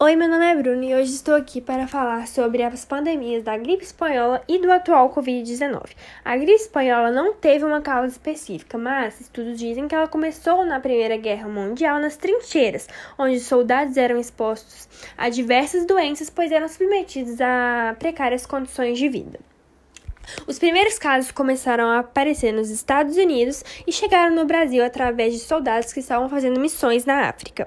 Oi, 0.00 0.14
meu 0.14 0.28
nome 0.28 0.44
é 0.44 0.54
Bruno 0.54 0.84
e 0.84 0.94
hoje 0.94 1.12
estou 1.12 1.34
aqui 1.34 1.60
para 1.60 1.88
falar 1.88 2.28
sobre 2.28 2.62
as 2.62 2.84
pandemias 2.84 3.42
da 3.42 3.58
gripe 3.58 3.82
espanhola 3.82 4.40
e 4.46 4.56
do 4.56 4.70
atual 4.70 5.12
Covid-19. 5.12 5.90
A 6.24 6.36
gripe 6.36 6.52
espanhola 6.52 7.10
não 7.10 7.34
teve 7.34 7.64
uma 7.64 7.80
causa 7.80 8.12
específica, 8.12 8.78
mas 8.78 9.20
estudos 9.20 9.58
dizem 9.58 9.88
que 9.88 9.96
ela 9.96 10.06
começou 10.06 10.64
na 10.64 10.78
Primeira 10.78 11.16
Guerra 11.16 11.48
Mundial 11.48 11.98
nas 11.98 12.16
trincheiras, 12.16 12.86
onde 13.18 13.40
soldados 13.40 13.96
eram 13.96 14.20
expostos 14.20 14.88
a 15.16 15.28
diversas 15.28 15.84
doenças, 15.84 16.30
pois 16.30 16.52
eram 16.52 16.68
submetidos 16.68 17.40
a 17.40 17.96
precárias 17.98 18.46
condições 18.46 18.98
de 18.98 19.08
vida. 19.08 19.40
Os 20.46 20.60
primeiros 20.60 20.96
casos 20.96 21.32
começaram 21.32 21.88
a 21.88 21.98
aparecer 21.98 22.52
nos 22.52 22.70
Estados 22.70 23.16
Unidos 23.16 23.64
e 23.84 23.90
chegaram 23.90 24.32
no 24.32 24.44
Brasil 24.44 24.84
através 24.84 25.32
de 25.32 25.40
soldados 25.40 25.92
que 25.92 25.98
estavam 25.98 26.28
fazendo 26.28 26.60
missões 26.60 27.04
na 27.04 27.28
África. 27.28 27.66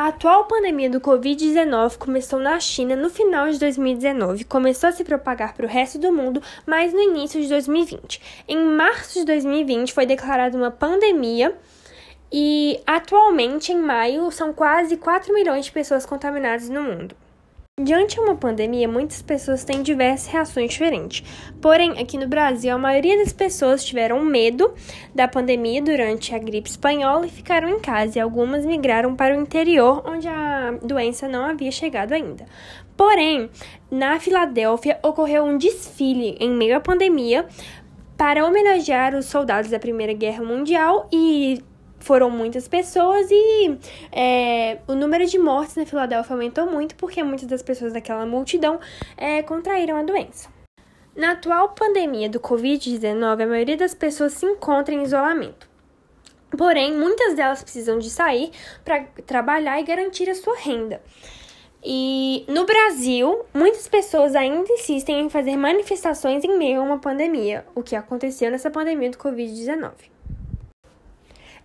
A 0.00 0.06
atual 0.06 0.46
pandemia 0.46 0.88
do 0.88 0.98
Covid-19 0.98 1.98
começou 1.98 2.40
na 2.40 2.58
China 2.58 2.96
no 2.96 3.10
final 3.10 3.50
de 3.50 3.58
2019, 3.58 4.44
começou 4.44 4.88
a 4.88 4.92
se 4.92 5.04
propagar 5.04 5.52
para 5.52 5.66
o 5.66 5.68
resto 5.68 5.98
do 5.98 6.10
mundo, 6.10 6.42
mas 6.64 6.94
no 6.94 7.00
início 7.00 7.38
de 7.38 7.46
2020. 7.46 8.18
Em 8.48 8.56
março 8.64 9.18
de 9.18 9.26
2020 9.26 9.92
foi 9.92 10.06
declarada 10.06 10.56
uma 10.56 10.70
pandemia 10.70 11.54
e 12.32 12.80
atualmente, 12.86 13.72
em 13.72 13.76
maio, 13.76 14.30
são 14.30 14.54
quase 14.54 14.96
4 14.96 15.34
milhões 15.34 15.66
de 15.66 15.72
pessoas 15.72 16.06
contaminadas 16.06 16.70
no 16.70 16.82
mundo. 16.82 17.14
Diante 17.82 18.16
de 18.16 18.20
uma 18.20 18.34
pandemia, 18.34 18.86
muitas 18.86 19.22
pessoas 19.22 19.64
têm 19.64 19.82
diversas 19.82 20.30
reações 20.30 20.70
diferentes. 20.70 21.26
Porém, 21.62 21.98
aqui 21.98 22.18
no 22.18 22.28
Brasil, 22.28 22.74
a 22.74 22.78
maioria 22.78 23.16
das 23.16 23.32
pessoas 23.32 23.82
tiveram 23.82 24.22
medo 24.22 24.74
da 25.14 25.26
pandemia 25.26 25.80
durante 25.80 26.34
a 26.34 26.38
gripe 26.38 26.68
espanhola 26.68 27.26
e 27.26 27.30
ficaram 27.30 27.70
em 27.70 27.80
casa, 27.80 28.18
e 28.18 28.20
algumas 28.20 28.66
migraram 28.66 29.16
para 29.16 29.34
o 29.34 29.40
interior, 29.40 30.02
onde 30.06 30.28
a 30.28 30.72
doença 30.82 31.26
não 31.26 31.46
havia 31.46 31.70
chegado 31.70 32.12
ainda. 32.12 32.44
Porém, 32.94 33.48
na 33.90 34.20
Filadélfia 34.20 34.98
ocorreu 35.02 35.44
um 35.44 35.56
desfile 35.56 36.36
em 36.38 36.50
meio 36.50 36.76
à 36.76 36.80
pandemia 36.80 37.46
para 38.14 38.44
homenagear 38.44 39.14
os 39.14 39.24
soldados 39.24 39.70
da 39.70 39.78
Primeira 39.78 40.12
Guerra 40.12 40.44
Mundial 40.44 41.08
e 41.10 41.64
foram 42.00 42.30
muitas 42.30 42.66
pessoas 42.66 43.28
e 43.30 43.78
é, 44.10 44.78
o 44.88 44.94
número 44.94 45.26
de 45.26 45.38
mortes 45.38 45.76
na 45.76 45.86
Filadélfia 45.86 46.34
aumentou 46.34 46.66
muito 46.66 46.96
porque 46.96 47.22
muitas 47.22 47.46
das 47.46 47.62
pessoas 47.62 47.92
daquela 47.92 48.26
multidão 48.26 48.80
é, 49.16 49.42
contraíram 49.42 49.96
a 49.96 50.02
doença. 50.02 50.48
Na 51.14 51.32
atual 51.32 51.70
pandemia 51.70 52.28
do 52.28 52.40
Covid-19, 52.40 53.42
a 53.42 53.46
maioria 53.46 53.76
das 53.76 53.94
pessoas 53.94 54.32
se 54.32 54.46
encontra 54.46 54.94
em 54.94 55.02
isolamento. 55.02 55.68
Porém, 56.56 56.92
muitas 56.96 57.34
delas 57.34 57.62
precisam 57.62 57.98
de 57.98 58.10
sair 58.10 58.50
para 58.84 59.04
trabalhar 59.26 59.80
e 59.80 59.84
garantir 59.84 60.28
a 60.28 60.34
sua 60.34 60.56
renda. 60.56 61.00
E 61.82 62.44
no 62.48 62.66
Brasil, 62.66 63.44
muitas 63.54 63.88
pessoas 63.88 64.34
ainda 64.34 64.70
insistem 64.72 65.20
em 65.20 65.30
fazer 65.30 65.56
manifestações 65.56 66.44
em 66.44 66.58
meio 66.58 66.80
a 66.80 66.84
uma 66.84 66.98
pandemia, 66.98 67.64
o 67.74 67.82
que 67.82 67.96
aconteceu 67.96 68.50
nessa 68.50 68.70
pandemia 68.70 69.10
do 69.10 69.18
Covid-19. 69.18 69.92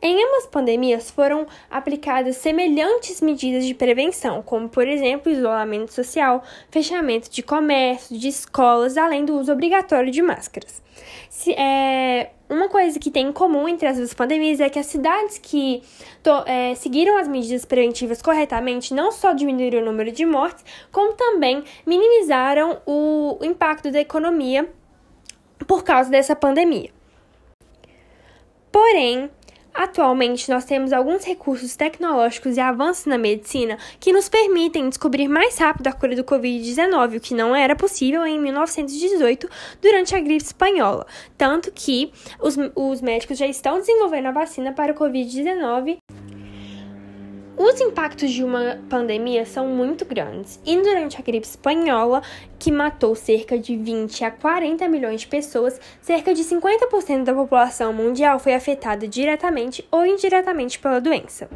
Em 0.02 0.24
ambas 0.24 0.46
pandemias 0.46 1.10
foram 1.10 1.48
aplicadas 1.70 2.38
semelhantes 2.38 3.22
medidas 3.22 3.66
de 3.66 3.74
prevenção, 3.74 4.42
como, 4.42 4.70
por 4.70 4.88
exemplo, 4.88 5.32
isolamento 5.32 5.94
social, 5.94 6.44
fechamento 6.70 7.30
de 7.30 7.42
comércio, 7.42 8.18
de 8.18 8.28
escolas, 8.28 8.98
além 8.98 9.26
do 9.26 9.38
uso 9.38 9.52
obrigatório 9.52 10.12
de 10.12 10.22
máscaras. 10.22 10.84
Se, 11.30 11.52
é, 11.54 12.32
uma 12.50 12.70
coisa 12.70 13.00
que 13.00 13.10
tem 13.10 13.28
em 13.28 13.32
comum 13.32 13.68
entre 13.68 13.88
as 13.88 13.98
duas 13.98 14.14
pandemias 14.14 14.60
é 14.60 14.70
que 14.70 14.80
as 14.80 14.86
cidades 14.86 15.38
que 15.38 15.82
to, 16.22 16.30
é, 16.46 16.76
seguiram 16.76 17.18
as 17.18 17.28
medidas 17.28 17.66
preventivas 17.66 18.22
corretamente 18.22 18.94
não 18.94 19.12
só 19.12 19.34
diminuíram 19.34 19.82
o 19.82 19.86
número 19.86 20.12
de 20.12 20.26
mortes, 20.26 20.64
como 20.92 21.14
também 21.14 21.64
minimizaram 21.86 22.82
o 22.86 23.40
impacto 23.42 23.92
da 23.92 24.00
economia 24.00 24.70
por 25.68 25.84
causa 25.84 26.10
dessa 26.10 26.36
pandemia. 26.36 26.92
Porém, 28.72 29.30
Atualmente, 29.76 30.50
nós 30.50 30.64
temos 30.64 30.94
alguns 30.94 31.26
recursos 31.26 31.76
tecnológicos 31.76 32.56
e 32.56 32.62
avanços 32.62 33.06
na 33.06 33.18
medicina 33.18 33.78
que 34.00 34.14
nos 34.14 34.30
permitem 34.30 34.88
descobrir 34.88 35.28
mais 35.28 35.58
rápido 35.58 35.88
a 35.88 35.92
cura 35.92 36.16
do 36.16 36.24
Covid-19, 36.24 37.18
o 37.18 37.20
que 37.20 37.34
não 37.34 37.54
era 37.54 37.76
possível 37.76 38.26
em 38.26 38.40
1918 38.40 39.50
durante 39.82 40.16
a 40.16 40.20
gripe 40.22 40.46
espanhola. 40.46 41.06
Tanto 41.38 41.74
que 41.74 42.10
os, 42.40 42.56
os 42.74 43.02
médicos 43.02 43.38
já 43.38 43.48
estão 43.48 43.80
desenvolvendo 43.80 44.28
a 44.28 44.32
vacina 44.32 44.72
para 44.72 44.94
o 44.94 44.96
Covid-19 44.96 45.98
os 47.58 47.80
impactos 47.80 48.32
de 48.32 48.44
uma 48.44 48.80
pandemia 48.90 49.46
são 49.46 49.68
muito 49.68 50.06
grandes, 50.06 50.60
e 50.66 50.76
durante 50.82 51.18
a 51.18 51.22
gripe 51.22 51.48
espanhola, 51.48 52.22
que 52.60 52.72
matou 52.72 53.16
cerca 53.16 53.58
de 53.58 53.78
20 53.78 54.26
a 54.26 54.32
40 54.32 54.88
milhões 54.88 55.22
de 55.22 55.28
pessoas, 55.28 55.80
cerca 56.02 56.34
de 56.34 56.44
50% 56.44 57.24
da 57.24 57.34
população 57.34 57.94
mundial 57.94 58.40
foi 58.40 58.54
afetada 58.54 59.08
diretamente 59.08 59.88
ou 59.92 60.06
indiretamente 60.06 60.80
pela 60.80 61.00
doença. 61.00 61.50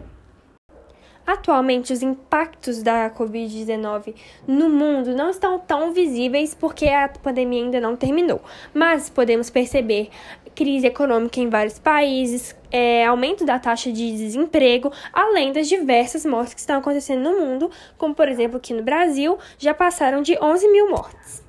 Atualmente, 1.29 1.93
os 1.93 2.01
impactos 2.01 2.81
da 2.81 3.07
Covid-19 3.11 4.15
no 4.47 4.67
mundo 4.67 5.15
não 5.15 5.29
estão 5.29 5.59
tão 5.59 5.93
visíveis 5.93 6.55
porque 6.55 6.87
a 6.87 7.07
pandemia 7.07 7.65
ainda 7.65 7.79
não 7.79 7.95
terminou, 7.95 8.41
mas 8.73 9.11
podemos 9.11 9.51
perceber 9.51 10.09
crise 10.55 10.87
econômica 10.87 11.39
em 11.39 11.47
vários 11.47 11.77
países, 11.77 12.55
é, 12.71 13.05
aumento 13.05 13.45
da 13.45 13.59
taxa 13.59 13.91
de 13.91 14.11
desemprego, 14.11 14.91
além 15.13 15.53
das 15.53 15.69
diversas 15.69 16.25
mortes 16.25 16.55
que 16.55 16.61
estão 16.61 16.79
acontecendo 16.79 17.21
no 17.21 17.39
mundo, 17.39 17.69
como 17.95 18.15
por 18.15 18.27
exemplo 18.27 18.57
aqui 18.57 18.73
no 18.73 18.81
Brasil, 18.81 19.37
já 19.59 19.71
passaram 19.71 20.23
de 20.23 20.35
11 20.41 20.67
mil 20.69 20.89
mortes. 20.89 21.47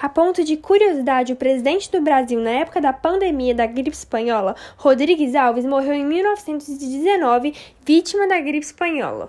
A 0.00 0.08
ponto 0.08 0.44
de 0.44 0.56
curiosidade, 0.56 1.32
o 1.32 1.36
presidente 1.36 1.90
do 1.90 2.00
Brasil 2.00 2.38
na 2.38 2.50
época 2.50 2.80
da 2.80 2.92
pandemia 2.92 3.52
da 3.52 3.66
gripe 3.66 3.90
espanhola, 3.90 4.54
Rodrigues 4.76 5.34
Alves, 5.34 5.66
morreu 5.66 5.92
em 5.92 6.04
1919, 6.04 7.52
vítima 7.84 8.28
da 8.28 8.38
gripe 8.38 8.64
espanhola. 8.64 9.28